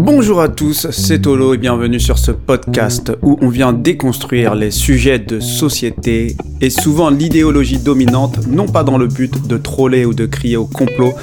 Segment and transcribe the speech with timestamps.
[0.00, 4.70] Bonjour à tous, c'est Tolo et bienvenue sur ce podcast où on vient déconstruire les
[4.70, 10.14] sujets de société et souvent l'idéologie dominante, non pas dans le but de troller ou
[10.14, 11.14] de crier au complot,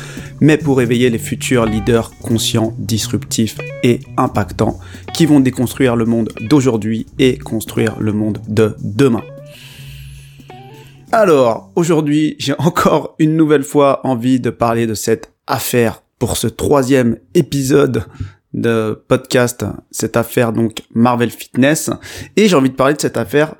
[0.42, 4.78] mais pour éveiller les futurs leaders conscients, disruptifs et impactants
[5.14, 9.24] qui vont déconstruire le monde d'aujourd'hui et construire le monde de demain.
[11.14, 16.48] Alors, aujourd'hui, j'ai encore une nouvelle fois envie de parler de cette affaire pour ce
[16.48, 18.06] troisième épisode
[18.56, 21.92] de podcast, cette affaire donc Marvel Fitness.
[22.36, 23.56] Et j'ai envie de parler de cette affaire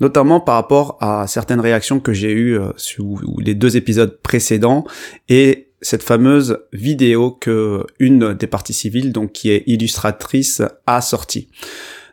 [0.00, 4.84] notamment par rapport à certaines réactions que j'ai eues euh, sur les deux épisodes précédents
[5.28, 11.48] et cette fameuse vidéo que une des parties civiles, donc qui est illustratrice, a sortie.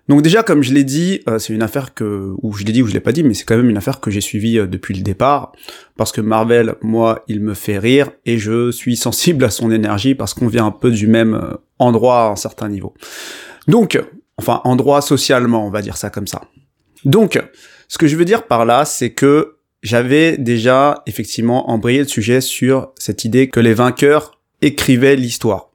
[0.09, 2.81] Donc déjà, comme je l'ai dit, euh, c'est une affaire que, ou je l'ai dit
[2.81, 4.65] ou je l'ai pas dit, mais c'est quand même une affaire que j'ai suivie euh,
[4.65, 5.51] depuis le départ,
[5.97, 10.15] parce que Marvel, moi, il me fait rire, et je suis sensible à son énergie,
[10.15, 12.95] parce qu'on vient un peu du même euh, endroit à un certain niveau.
[13.67, 14.01] Donc,
[14.37, 16.41] enfin, endroit socialement, on va dire ça comme ça.
[17.05, 17.39] Donc,
[17.87, 22.41] ce que je veux dire par là, c'est que j'avais déjà effectivement embrayé le sujet
[22.41, 25.68] sur cette idée que les vainqueurs écrivaient l'histoire.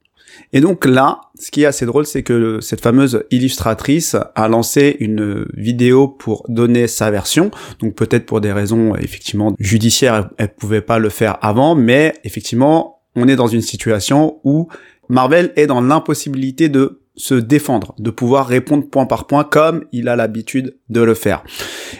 [0.54, 4.96] Et donc là, ce qui est assez drôle, c'est que cette fameuse illustratrice a lancé
[5.00, 7.50] une vidéo pour donner sa version.
[7.80, 13.02] Donc peut-être pour des raisons effectivement judiciaires, elle, pouvait pas le faire avant, mais effectivement,
[13.16, 14.68] on est dans une situation où
[15.08, 20.08] Marvel est dans l'impossibilité de se défendre, de pouvoir répondre point par point comme il
[20.08, 21.42] a l'habitude de le faire.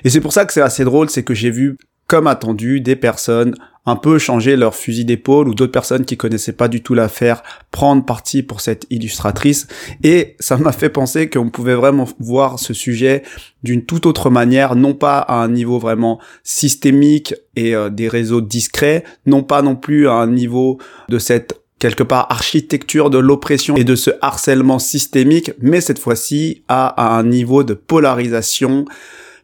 [0.05, 2.97] Et c'est pour ça que c'est assez drôle, c'est que j'ai vu comme attendu, des
[2.97, 3.55] personnes
[3.87, 7.43] un peu changer leur fusil d'épaule ou d'autres personnes qui connaissaient pas du tout l'affaire
[7.71, 9.67] prendre parti pour cette illustratrice
[10.03, 13.23] et ça m'a fait penser qu'on pouvait vraiment voir ce sujet
[13.63, 18.41] d'une toute autre manière, non pas à un niveau vraiment systémique et euh, des réseaux
[18.41, 23.77] discrets, non pas non plus à un niveau de cette quelque part architecture de l'oppression
[23.77, 28.87] et de ce harcèlement systémique, mais cette fois-ci à, à un niveau de polarisation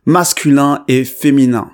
[0.07, 1.71] masculin et féminin.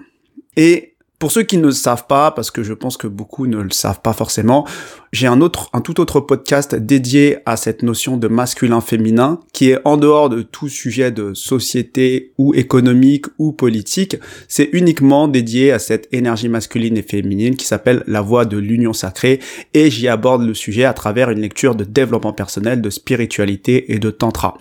[0.56, 3.59] Et pour ceux qui ne le savent pas, parce que je pense que beaucoup ne
[3.59, 4.66] le savent pas forcément,
[5.12, 9.78] j'ai un autre, un tout autre podcast dédié à cette notion de masculin-féminin, qui est
[9.87, 14.16] en dehors de tout sujet de société ou économique ou politique.
[14.47, 18.93] C'est uniquement dédié à cette énergie masculine et féminine qui s'appelle la voie de l'union
[18.93, 19.41] sacrée,
[19.72, 23.99] et j'y aborde le sujet à travers une lecture de développement personnel, de spiritualité et
[23.99, 24.59] de tantra.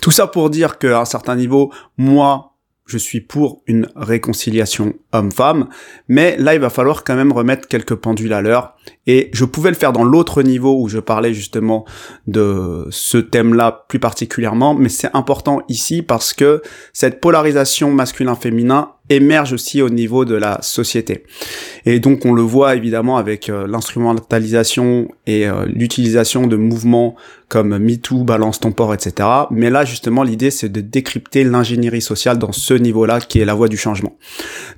[0.00, 2.51] Tout ça pour dire qu'à un certain niveau, moi,
[2.92, 5.68] je suis pour une réconciliation homme-femme,
[6.08, 8.76] mais là il va falloir quand même remettre quelques pendules à l'heure,
[9.06, 11.84] et je pouvais le faire dans l'autre niveau où je parlais justement
[12.26, 16.62] de ce thème-là plus particulièrement, mais c'est important ici parce que
[16.92, 21.24] cette polarisation masculin-féminin émerge aussi au niveau de la société.
[21.84, 27.16] Et donc on le voit évidemment avec euh, l'instrumentalisation et euh, l'utilisation de mouvements
[27.48, 29.28] comme MeToo, Balance ton port, etc.
[29.50, 33.54] Mais là justement l'idée c'est de décrypter l'ingénierie sociale dans ce niveau-là qui est la
[33.54, 34.16] voie du changement.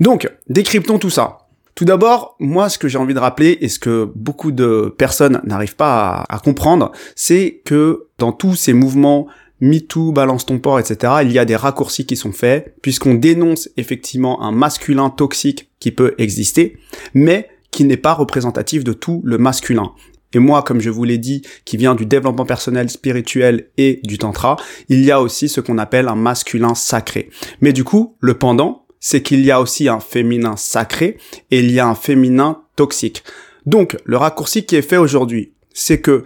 [0.00, 1.43] Donc décryptons tout ça.
[1.74, 5.40] Tout d'abord, moi, ce que j'ai envie de rappeler et ce que beaucoup de personnes
[5.44, 9.26] n'arrivent pas à, comprendre, c'est que dans tous ces mouvements
[9.60, 13.68] MeToo, balance ton port, etc., il y a des raccourcis qui sont faits, puisqu'on dénonce
[13.76, 16.78] effectivement un masculin toxique qui peut exister,
[17.12, 19.92] mais qui n'est pas représentatif de tout le masculin.
[20.32, 24.18] Et moi, comme je vous l'ai dit, qui vient du développement personnel, spirituel et du
[24.18, 24.56] tantra,
[24.88, 27.30] il y a aussi ce qu'on appelle un masculin sacré.
[27.60, 31.18] Mais du coup, le pendant, c'est qu'il y a aussi un féminin sacré
[31.50, 33.22] et il y a un féminin toxique.
[33.66, 36.24] Donc, le raccourci qui est fait aujourd'hui, c'est que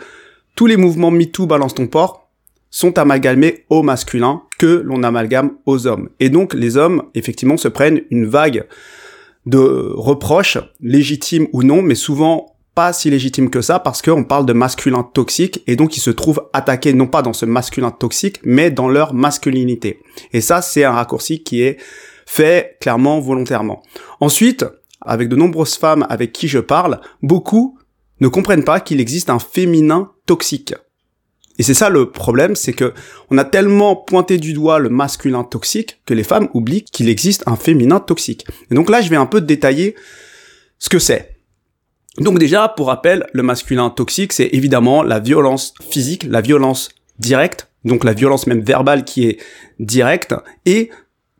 [0.54, 2.30] tous les mouvements MeToo, balance ton port,
[2.70, 6.08] sont amalgamés au masculin que l'on amalgame aux hommes.
[6.20, 8.68] Et donc les hommes, effectivement, se prennent une vague
[9.44, 9.58] de
[9.96, 14.52] reproches, légitimes ou non, mais souvent pas si légitimes que ça, parce qu'on parle de
[14.52, 18.70] masculin toxique, et donc ils se trouvent attaqués non pas dans ce masculin toxique, mais
[18.70, 19.98] dans leur masculinité.
[20.32, 21.78] Et ça, c'est un raccourci qui est
[22.28, 23.82] fait clairement volontairement.
[24.20, 24.66] Ensuite,
[25.00, 27.78] avec de nombreuses femmes avec qui je parle, beaucoup
[28.20, 30.74] ne comprennent pas qu'il existe un féminin toxique.
[31.58, 32.92] Et c'est ça le problème, c'est que
[33.30, 37.44] on a tellement pointé du doigt le masculin toxique que les femmes oublient qu'il existe
[37.46, 38.46] un féminin toxique.
[38.70, 39.94] Et donc là, je vais un peu détailler
[40.78, 41.38] ce que c'est.
[42.18, 47.68] Donc déjà, pour rappel, le masculin toxique, c'est évidemment la violence physique, la violence directe,
[47.86, 49.38] donc la violence même verbale qui est
[49.80, 50.34] directe,
[50.66, 50.90] et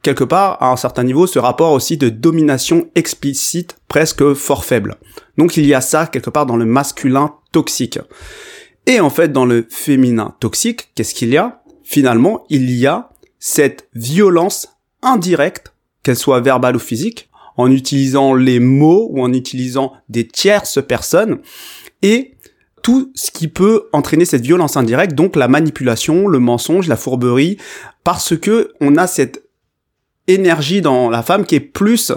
[0.03, 4.97] quelque part, à un certain niveau, ce rapport aussi de domination explicite presque fort faible.
[5.37, 7.99] Donc il y a ça quelque part dans le masculin toxique.
[8.87, 11.63] Et en fait, dans le féminin toxique, qu'est-ce qu'il y a?
[11.83, 14.69] Finalement, il y a cette violence
[15.03, 15.73] indirecte,
[16.03, 21.41] qu'elle soit verbale ou physique, en utilisant les mots ou en utilisant des tierces personnes.
[22.03, 22.35] Et
[22.83, 27.59] tout ce qui peut entraîner cette violence indirecte, donc la manipulation, le mensonge, la fourberie,
[28.05, 29.48] parce que on a cette
[30.29, 32.13] énergie dans la femme qui est plus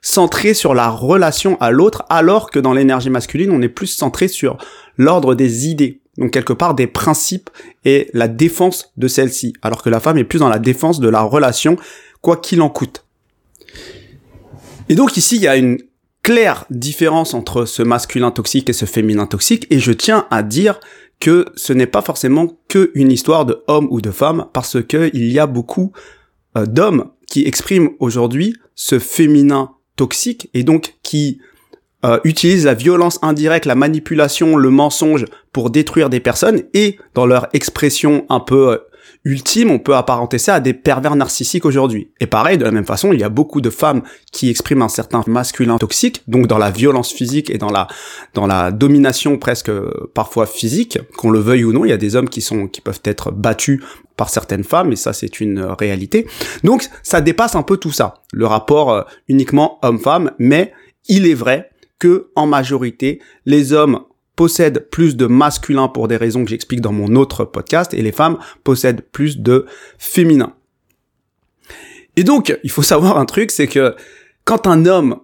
[0.00, 4.28] centrée sur la relation à l'autre, alors que dans l'énergie masculine, on est plus centré
[4.28, 4.56] sur
[4.96, 6.00] l'ordre des idées.
[6.16, 7.50] Donc quelque part des principes
[7.84, 11.08] et la défense de celle-ci, alors que la femme est plus dans la défense de
[11.08, 11.76] la relation,
[12.22, 13.04] quoi qu'il en coûte.
[14.88, 15.78] Et donc ici, il y a une
[16.22, 20.80] claire différence entre ce masculin toxique et ce féminin toxique, et je tiens à dire
[21.20, 25.10] que ce n'est pas forcément que une histoire de homme ou de femme, parce que
[25.12, 25.92] il y a beaucoup
[26.64, 31.40] d'hommes qui expriment aujourd'hui ce féminin toxique et donc qui
[32.04, 37.26] euh, utilisent la violence indirecte, la manipulation, le mensonge pour détruire des personnes et dans
[37.26, 38.78] leur expression un peu euh,
[39.24, 42.10] ultime, on peut apparenter ça à des pervers narcissiques aujourd'hui.
[42.20, 44.88] Et pareil, de la même façon, il y a beaucoup de femmes qui expriment un
[44.88, 47.88] certain masculin toxique, donc dans la violence physique et dans la
[48.34, 51.96] dans la domination presque euh, parfois physique, qu'on le veuille ou non, il y a
[51.96, 53.82] des hommes qui sont qui peuvent être battus
[54.16, 56.26] par certaines femmes et ça c'est une réalité.
[56.64, 60.72] Donc ça dépasse un peu tout ça, le rapport uniquement homme-femme, mais
[61.08, 64.00] il est vrai que en majorité, les hommes
[64.36, 68.12] possèdent plus de masculin pour des raisons que j'explique dans mon autre podcast et les
[68.12, 69.66] femmes possèdent plus de
[69.98, 70.54] féminin.
[72.16, 73.96] Et donc, il faut savoir un truc, c'est que
[74.44, 75.20] quand un homme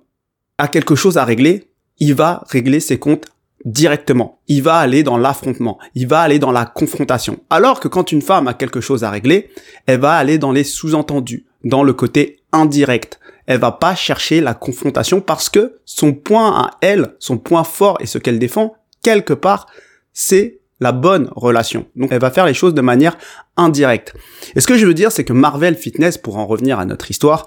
[0.59, 1.69] a quelque chose à régler,
[1.99, 3.27] il va régler ses comptes
[3.65, 4.41] directement.
[4.49, 5.79] Il va aller dans l'affrontement.
[5.95, 7.39] Il va aller dans la confrontation.
[7.51, 9.51] Alors que quand une femme a quelque chose à régler,
[9.87, 14.55] elle va aller dans les sous-entendus, dans le côté indirect elle va pas chercher la
[14.55, 19.35] confrontation parce que son point à elle, son point fort et ce qu'elle défend, quelque
[19.35, 19.67] part,
[20.13, 21.87] c'est la bonne relation.
[21.97, 23.17] Donc elle va faire les choses de manière
[23.57, 24.15] indirecte.
[24.55, 27.11] Et ce que je veux dire, c'est que Marvel Fitness, pour en revenir à notre
[27.11, 27.47] histoire,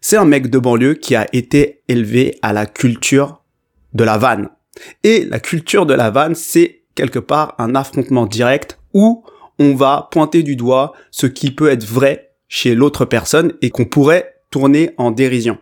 [0.00, 3.42] c'est un mec de banlieue qui a été élevé à la culture
[3.94, 4.48] de la vanne.
[5.04, 9.24] Et la culture de la vanne, c'est quelque part un affrontement direct où
[9.58, 13.84] on va pointer du doigt ce qui peut être vrai chez l'autre personne et qu'on
[13.84, 15.58] pourrait tourner en dérision.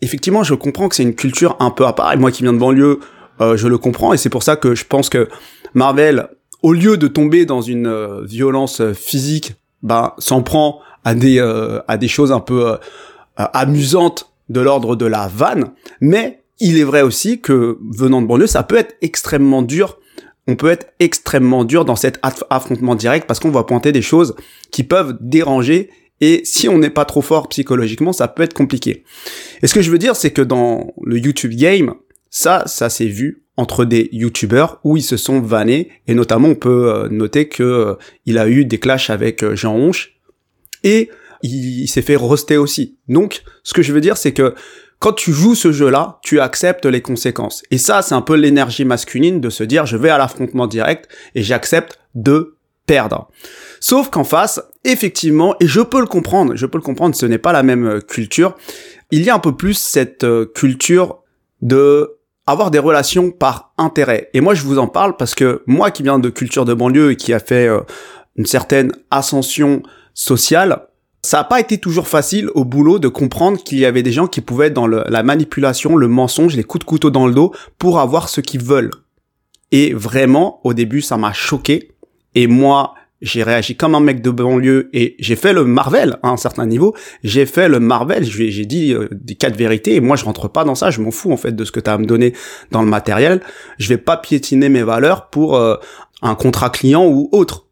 [0.00, 2.52] Effectivement, je comprends que c'est une culture un peu à part, et moi qui viens
[2.52, 3.00] de banlieue,
[3.40, 5.28] euh, je le comprends, et c'est pour ça que je pense que
[5.74, 6.28] Marvel,
[6.62, 11.38] au lieu de tomber dans une euh, violence euh, physique, bah, s'en prend à des,
[11.86, 12.78] à des choses un peu
[13.36, 18.46] amusantes de l'ordre de la vanne, mais il est vrai aussi que, venant de banlieue,
[18.46, 19.98] ça peut être extrêmement dur
[20.46, 22.20] on peut être extrêmement dur dans cet
[22.50, 24.34] affrontement direct parce qu'on va pointer des choses
[24.70, 25.90] qui peuvent déranger
[26.20, 29.04] et si on n'est pas trop fort psychologiquement, ça peut être compliqué.
[29.62, 31.94] Et ce que je veux dire, c'est que dans le YouTube game,
[32.30, 36.54] ça, ça s'est vu entre des youtubeurs où ils se sont vannés et notamment on
[36.54, 37.94] peut euh, noter que euh,
[38.26, 40.16] il a eu des clashs avec euh, Jean Honche
[40.82, 41.08] et
[41.42, 42.96] il, s'est fait roster aussi.
[43.08, 44.54] Donc ce que je veux dire c'est que
[45.04, 47.62] quand tu joues ce jeu-là, tu acceptes les conséquences.
[47.70, 51.10] Et ça, c'est un peu l'énergie masculine de se dire je vais à l'affrontement direct
[51.34, 52.56] et j'accepte de
[52.86, 53.28] perdre.
[53.80, 57.36] Sauf qu'en face, effectivement, et je peux le comprendre, je peux le comprendre, ce n'est
[57.36, 58.56] pas la même euh, culture,
[59.10, 61.18] il y a un peu plus cette euh, culture
[61.60, 62.16] de
[62.46, 64.30] avoir des relations par intérêt.
[64.32, 67.10] Et moi, je vous en parle parce que moi qui viens de culture de banlieue
[67.10, 67.80] et qui a fait euh,
[68.36, 69.82] une certaine ascension
[70.14, 70.86] sociale,
[71.24, 74.26] ça n'a pas été toujours facile au boulot de comprendre qu'il y avait des gens
[74.26, 77.52] qui pouvaient être dans la manipulation, le mensonge, les coups de couteau dans le dos
[77.78, 78.90] pour avoir ce qu'ils veulent.
[79.72, 81.92] Et vraiment, au début, ça m'a choqué.
[82.34, 86.28] Et moi, j'ai réagi comme un mec de banlieue et j'ai fait le Marvel à
[86.28, 86.94] un certain niveau.
[87.22, 90.64] J'ai fait le Marvel, j'ai dit euh, des quatre vérités et moi je rentre pas
[90.64, 92.34] dans ça, je m'en fous en fait de ce que tu as à me donner
[92.70, 93.40] dans le matériel.
[93.78, 95.76] Je vais pas piétiner mes valeurs pour euh,
[96.20, 97.66] un contrat client ou autre.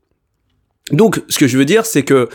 [0.90, 2.30] Donc ce que je veux dire c'est que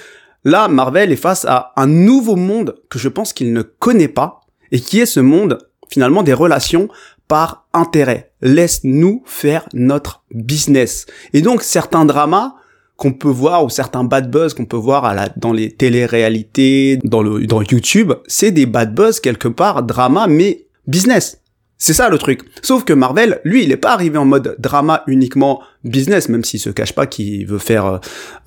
[0.48, 4.42] là Marvel est face à un nouveau monde que je pense qu'il ne connaît pas
[4.72, 5.58] et qui est ce monde
[5.90, 6.88] finalement des relations
[7.28, 8.32] par intérêt.
[8.42, 11.06] Laisse-nous faire notre business.
[11.34, 12.56] Et donc certains dramas
[12.96, 17.46] qu'on peut voir ou certains bad buzz qu'on peut voir dans les télé-réalités, dans le
[17.46, 21.42] dans YouTube, c'est des bad buzz quelque part drama mais business.
[21.80, 22.42] C'est ça le truc.
[22.64, 26.60] Sauf que Marvel, lui, il est pas arrivé en mode drama uniquement business, même s'il
[26.60, 27.98] se cache pas qu'il veut faire euh,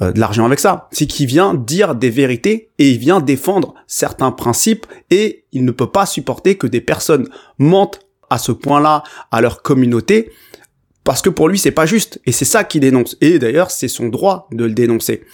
[0.02, 0.88] euh, de l'argent avec ça.
[0.90, 5.70] C'est qu'il vient dire des vérités et il vient défendre certains principes et il ne
[5.70, 10.32] peut pas supporter que des personnes mentent à ce point-là à leur communauté
[11.02, 13.88] parce que pour lui c'est pas juste et c'est ça qu'il dénonce et d'ailleurs c'est
[13.88, 15.24] son droit de le dénoncer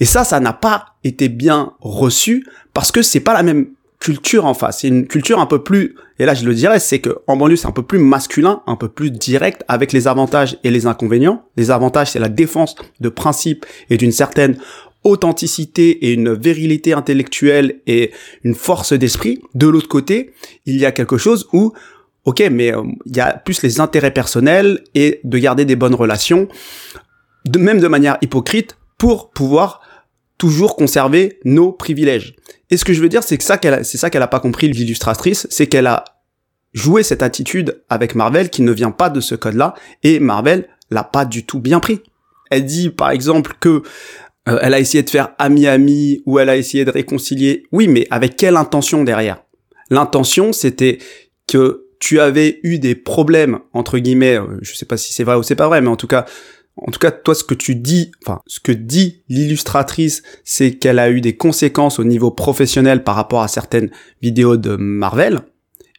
[0.00, 3.68] et ça ça n'a pas été bien reçu parce que c'est pas la même
[4.02, 4.82] culture en face.
[4.82, 7.68] Une culture un peu plus et là je le dirais c'est que en banlieue c'est
[7.68, 11.44] un peu plus masculin un peu plus direct avec les avantages et les inconvénients.
[11.56, 14.58] Les avantages c'est la défense de principes et d'une certaine
[15.04, 18.10] authenticité et une virilité intellectuelle et
[18.42, 19.40] une force d'esprit.
[19.54, 20.32] De l'autre côté
[20.66, 21.72] il y a quelque chose où
[22.24, 25.94] ok, mais euh, il y a plus les intérêts personnels et de garder des bonnes
[25.94, 26.48] relations,
[27.44, 29.80] de même de manière hypocrite, pour pouvoir
[30.42, 32.34] toujours conserver nos privilèges.
[32.68, 34.40] Et ce que je veux dire, c'est que ça qu'elle, c'est ça qu'elle a pas
[34.40, 36.02] compris l'illustratrice, c'est qu'elle a
[36.72, 41.04] joué cette attitude avec Marvel qui ne vient pas de ce code-là, et Marvel l'a
[41.04, 42.00] pas du tout bien pris.
[42.50, 43.84] Elle dit par exemple que
[44.48, 47.62] euh, elle a essayé de faire ami-ami ou elle a essayé de réconcilier.
[47.70, 49.44] Oui, mais avec quelle intention derrière?
[49.90, 50.98] L'intention, c'était
[51.46, 54.40] que tu avais eu des problèmes entre guillemets.
[54.40, 56.26] Euh, je sais pas si c'est vrai ou c'est pas vrai, mais en tout cas,
[56.76, 60.98] en tout cas, toi, ce que tu dis, enfin, ce que dit l'illustratrice, c'est qu'elle
[60.98, 63.90] a eu des conséquences au niveau professionnel par rapport à certaines
[64.22, 65.40] vidéos de Marvel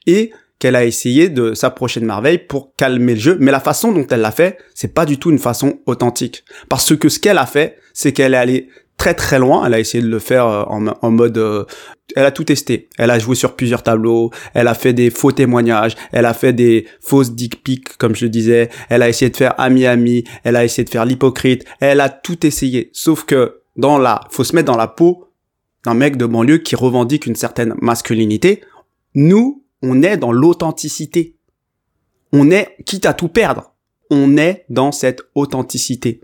[0.07, 3.37] et qu'elle a essayé de s'approcher de Marvel pour calmer le jeu.
[3.39, 6.43] Mais la façon dont elle l'a fait, c'est pas du tout une façon authentique.
[6.69, 8.69] Parce que ce qu'elle a fait, c'est qu'elle est allée
[9.03, 9.65] très très loin.
[9.65, 10.63] Elle a essayé de le faire euh,
[11.01, 11.65] en, mode, euh,
[12.15, 12.87] elle a tout testé.
[12.97, 14.31] Elle a joué sur plusieurs tableaux.
[14.53, 15.95] Elle a fait des faux témoignages.
[16.13, 18.69] Elle a fait des fausses dick pics, comme je disais.
[18.87, 20.23] Elle a essayé de faire ami ami.
[20.45, 21.65] Elle a essayé de faire l'hypocrite.
[21.81, 22.91] Elle a tout essayé.
[22.93, 25.27] Sauf que dans la, faut se mettre dans la peau
[25.83, 28.61] d'un mec de banlieue qui revendique une certaine masculinité.
[29.15, 31.35] Nous, on est dans l'authenticité.
[32.31, 33.73] On est, quitte à tout perdre,
[34.09, 36.21] on est dans cette authenticité.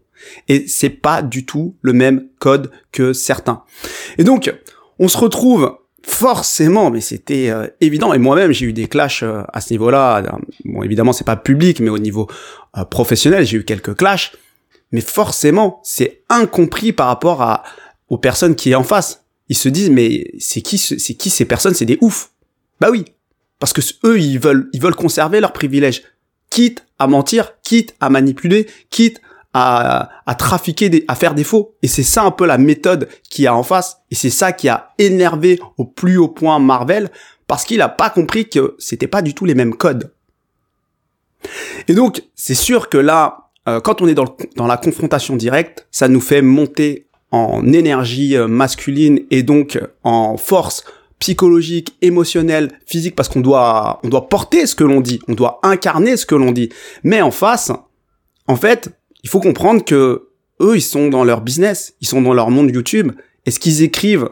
[0.47, 3.63] Et c'est pas du tout le même code que certains.
[4.17, 4.53] Et donc,
[4.99, 8.13] on se retrouve forcément, mais c'était euh, évident.
[8.13, 10.23] Et moi-même, j'ai eu des clashs euh, à ce niveau-là.
[10.65, 12.27] Bon, évidemment, c'est pas public, mais au niveau
[12.77, 14.33] euh, professionnel, j'ai eu quelques clashs.
[14.91, 17.63] Mais forcément, c'est incompris par rapport à
[18.09, 19.23] aux personnes qui est en face.
[19.49, 21.73] Ils se disent, mais c'est qui, c'est qui ces personnes?
[21.73, 22.31] C'est des oufs.
[22.79, 23.05] Bah oui,
[23.59, 26.03] parce que eux, ils veulent, ils veulent conserver leurs privilèges,
[26.49, 29.21] quitte à mentir, quitte à manipuler, quitte
[29.53, 31.75] à, à trafiquer, des, à faire des faux.
[31.81, 33.97] Et c'est ça un peu la méthode qu'il y a en face.
[34.11, 37.09] Et c'est ça qui a énervé au plus haut point Marvel,
[37.47, 40.13] parce qu'il a pas compris que c'était pas du tout les mêmes codes.
[41.87, 45.87] Et donc, c'est sûr que là, euh, quand on est dans, dans la confrontation directe,
[45.91, 50.83] ça nous fait monter en énergie euh, masculine et donc en force
[51.19, 55.59] psychologique, émotionnel, physique, parce qu'on doit, on doit porter ce que l'on dit, on doit
[55.63, 56.69] incarner ce que l'on dit.
[57.03, 57.71] Mais en face,
[58.47, 58.89] en fait,
[59.23, 60.29] il faut comprendre que
[60.61, 63.11] eux, ils sont dans leur business, ils sont dans leur monde YouTube,
[63.45, 64.29] et ce qu'ils écrivent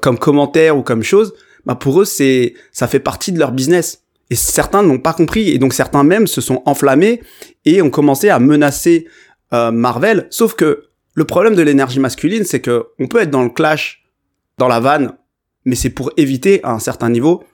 [0.00, 1.34] comme commentaires ou comme chose,
[1.66, 4.04] bah pour eux, c'est, ça fait partie de leur business.
[4.30, 7.22] Et certains n'ont pas compris, et donc certains même se sont enflammés
[7.64, 9.06] et ont commencé à menacer
[9.52, 10.26] euh, Marvel.
[10.30, 14.04] Sauf que le problème de l'énergie masculine, c'est que on peut être dans le clash,
[14.58, 15.14] dans la vanne,
[15.64, 17.44] mais c'est pour éviter à un certain niveau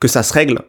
[0.00, 0.60] que ça se règle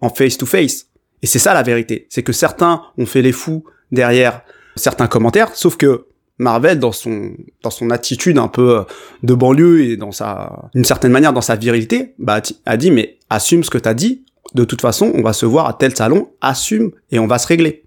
[0.00, 0.86] en face to face.
[1.22, 4.42] Et c'est ça la vérité, c'est que certains ont fait les fous derrière
[4.76, 6.06] certains commentaires, sauf que
[6.38, 8.82] Marvel dans son dans son attitude un peu euh,
[9.22, 13.18] de banlieue et dans sa une certaine manière dans sa virilité, bah a dit mais
[13.30, 14.24] assume ce que t'as dit.
[14.54, 17.48] De toute façon, on va se voir à tel salon, assume et on va se
[17.48, 17.84] régler.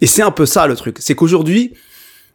[0.00, 1.72] Et c'est un peu ça le truc, c'est qu'aujourd'hui,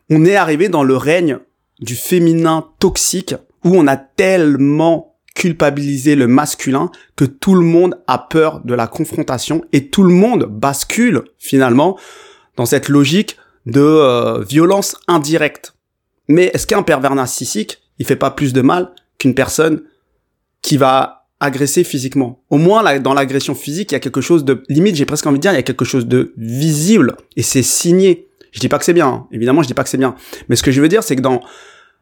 [0.10, 1.38] on est arrivé dans le règne
[1.80, 8.18] du féminin toxique où on a tellement culpabilisé le masculin que tout le monde a
[8.18, 11.98] peur de la confrontation et tout le monde bascule finalement
[12.58, 15.74] dans cette logique de euh, violence indirecte.
[16.28, 19.82] Mais est-ce qu'un pervers narcissique, il fait pas plus de mal qu'une personne
[20.62, 22.44] qui va agresser physiquement?
[22.50, 25.28] Au moins, là, dans l'agression physique, il y a quelque chose de limite, j'ai presque
[25.28, 28.28] envie de dire, il y a quelque chose de visible et c'est signé.
[28.52, 29.28] Je dis pas que c'est bien, hein.
[29.32, 30.16] évidemment, je dis pas que c'est bien.
[30.50, 31.42] Mais ce que je veux dire, c'est que dans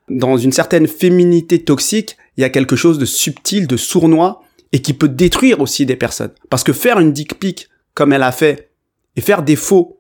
[0.10, 4.42] dans une certaine féminité toxique, il y a quelque chose de subtil, de sournois,
[4.72, 6.32] et qui peut détruire aussi des personnes.
[6.50, 8.72] Parce que faire une dick pic, comme elle a fait,
[9.16, 9.99] et faire des faux,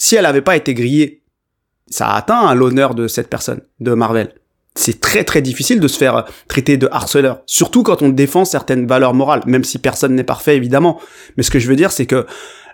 [0.00, 1.22] si elle n'avait pas été grillée,
[1.90, 4.32] ça a atteint l'honneur de cette personne, de Marvel.
[4.74, 8.86] C'est très très difficile de se faire traiter de harceleur, surtout quand on défend certaines
[8.86, 10.98] valeurs morales, même si personne n'est parfait évidemment.
[11.36, 12.26] Mais ce que je veux dire, c'est que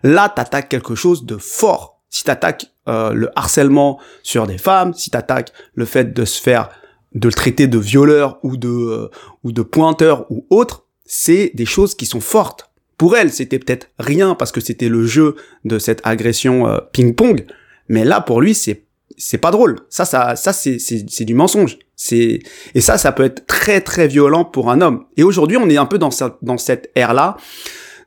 [0.04, 5.10] là, t'attaques quelque chose de fort, si t'attaques euh, le harcèlement sur des femmes, si
[5.10, 6.68] t'attaques le fait de se faire,
[7.16, 9.10] de le traiter de violeur ou de euh,
[9.42, 12.65] ou de pointeur ou autre, c'est des choses qui sont fortes.
[12.98, 17.44] Pour elle, c'était peut-être rien parce que c'était le jeu de cette agression euh, ping-pong,
[17.88, 18.82] mais là pour lui, c'est
[19.18, 19.78] c'est pas drôle.
[19.88, 21.78] Ça, ça, ça, c'est, c'est, c'est du mensonge.
[21.94, 22.40] C'est
[22.74, 25.06] et ça, ça peut être très très violent pour un homme.
[25.16, 27.36] Et aujourd'hui, on est un peu dans cette dans cette ère là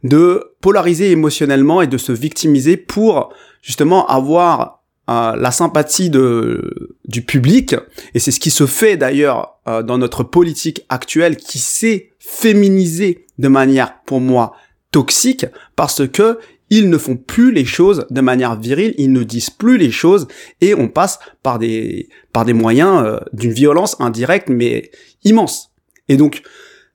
[0.03, 7.24] de polariser émotionnellement et de se victimiser pour justement avoir euh, la sympathie de, du
[7.24, 7.75] public,
[8.13, 13.25] et c'est ce qui se fait d'ailleurs euh, dans notre politique actuelle qui s'est féminisé
[13.39, 14.53] de manière, pour moi,
[14.91, 19.50] toxique, parce que ils ne font plus les choses de manière virile, ils ne disent
[19.50, 20.27] plus les choses,
[20.62, 24.91] et on passe par des, par des moyens euh, d'une violence indirecte, mais
[25.24, 25.72] immense.
[26.08, 26.43] Et donc,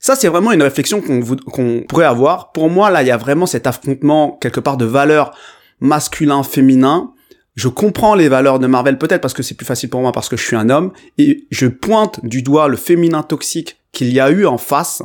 [0.05, 2.53] Ça, c'est vraiment une réflexion qu'on pourrait avoir.
[2.53, 5.35] Pour moi, là, il y a vraiment cet affrontement quelque part de valeurs
[5.81, 7.15] masculin-féminin.
[7.55, 10.29] Je comprends les valeurs de Marvel peut-être parce que c'est plus facile pour moi parce
[10.29, 14.21] que je suis un homme et je pointe du doigt le féminin toxique qu'il y
[14.21, 15.03] a eu en face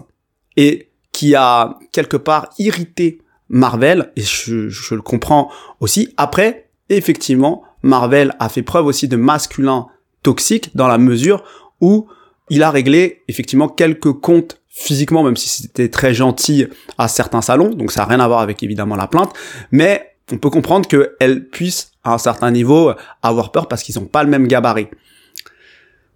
[0.57, 5.49] et qui a quelque part irrité Marvel et je, je le comprends
[5.79, 6.13] aussi.
[6.17, 9.87] Après, effectivement, Marvel a fait preuve aussi de masculin
[10.23, 11.43] toxique dans la mesure
[11.81, 12.07] où
[12.49, 17.69] il a réglé effectivement quelques comptes physiquement, même si c'était très gentil à certains salons,
[17.69, 19.33] donc ça n'a rien à voir avec évidemment la plainte,
[19.71, 24.05] mais on peut comprendre qu'elle puisse à un certain niveau avoir peur parce qu'ils n'ont
[24.05, 24.87] pas le même gabarit.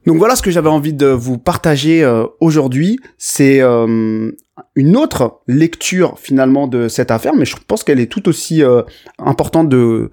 [0.05, 2.99] Donc voilà ce que j'avais envie de vous partager euh, aujourd'hui.
[3.17, 4.31] C'est euh,
[4.75, 8.81] une autre lecture finalement de cette affaire, mais je pense qu'elle est tout aussi euh,
[9.19, 10.09] importante de,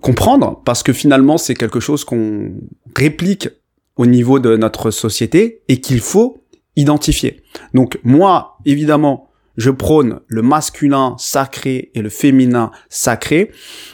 [0.00, 2.52] comprendre parce que finalement c'est quelque chose qu'on
[2.94, 3.48] réplique
[3.96, 6.44] au niveau de notre société et qu'il faut
[6.76, 7.42] identifier.
[7.72, 13.50] Donc moi, évidemment, je prône le masculin sacré et le féminin sacré.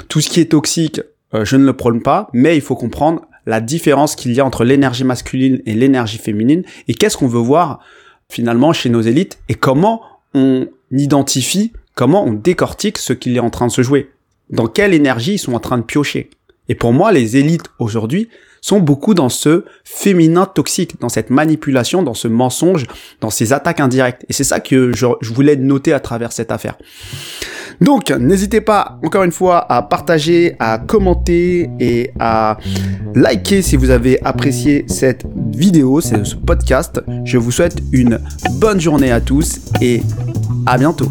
[0.08, 1.00] Tout ce qui est toxique,
[1.32, 4.44] euh, je ne le prône pas, mais il faut comprendre la différence qu'il y a
[4.44, 7.80] entre l'énergie masculine et l'énergie féminine et qu'est-ce qu'on veut voir
[8.30, 10.02] finalement chez nos élites et comment
[10.34, 14.10] on identifie, comment on décortique ce qu'il est en train de se jouer.
[14.48, 16.30] Dans quelle énergie ils sont en train de piocher.
[16.68, 18.28] Et pour moi, les élites aujourd'hui,
[18.60, 22.86] sont beaucoup dans ce féminin toxique, dans cette manipulation, dans ce mensonge,
[23.20, 24.24] dans ces attaques indirectes.
[24.28, 26.76] Et c'est ça que je, voulais noter à travers cette affaire.
[27.80, 32.58] Donc, n'hésitez pas, encore une fois, à partager, à commenter et à
[33.14, 35.24] liker si vous avez apprécié cette
[35.54, 37.00] vidéo, ce podcast.
[37.24, 38.20] Je vous souhaite une
[38.52, 40.02] bonne journée à tous et
[40.66, 41.08] à bientôt.